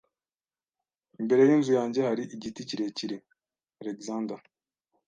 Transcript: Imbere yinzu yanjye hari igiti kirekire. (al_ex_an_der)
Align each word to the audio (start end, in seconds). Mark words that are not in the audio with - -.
Imbere 1.19 1.41
yinzu 1.49 1.71
yanjye 1.79 1.99
hari 2.07 2.23
igiti 2.35 2.61
kirekire. 2.69 3.17
(al_ex_an_der) 3.79 4.41